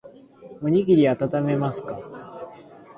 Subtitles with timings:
[0.63, 1.99] おにぎりあたためますか